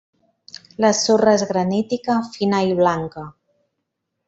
La 0.85 0.89
sorra 0.99 1.35
és 1.39 1.43
granítica, 1.51 2.17
fina 2.39 2.63
i 2.71 2.75
blanca. 2.83 3.29